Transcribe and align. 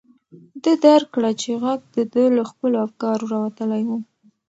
ده 0.63 0.71
درک 0.83 1.07
کړه 1.15 1.31
چې 1.41 1.49
غږ 1.63 1.79
د 1.95 1.97
ده 2.13 2.23
له 2.37 2.43
خپلو 2.49 2.75
افکارو 2.85 3.29
راوتلی 3.33 3.81
و. 3.87 3.89